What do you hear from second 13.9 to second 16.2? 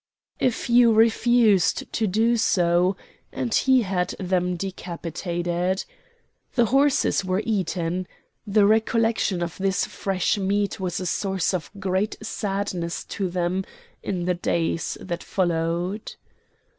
in the days that followed.